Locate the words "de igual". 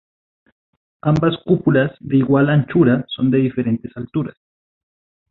1.99-2.49